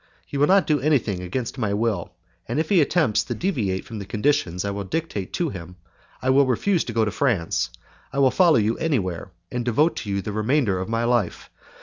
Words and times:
He 0.25 0.35
shall 0.35 0.47
not 0.47 0.65
do 0.65 0.79
anything 0.79 1.21
against 1.21 1.59
my 1.59 1.75
will, 1.75 2.15
and 2.47 2.59
if 2.59 2.69
he 2.69 2.81
attempts 2.81 3.23
to 3.25 3.35
deviate 3.35 3.85
from 3.85 3.99
the 3.99 4.05
conditions 4.05 4.65
I 4.65 4.71
will 4.71 4.83
dictate 4.83 5.31
to 5.33 5.49
him, 5.49 5.75
I 6.23 6.31
will 6.31 6.47
refuse 6.47 6.83
to 6.85 6.93
go 6.93 7.05
to 7.05 7.11
France, 7.11 7.69
I 8.11 8.17
will 8.17 8.31
follow 8.31 8.57
you 8.57 8.75
anywhere, 8.79 9.29
and 9.51 9.63
devote 9.63 9.95
to 9.97 10.09
you 10.09 10.23
the 10.23 10.31
remainder 10.31 10.79
of 10.79 10.89
my 10.89 11.03
life. 11.03 11.51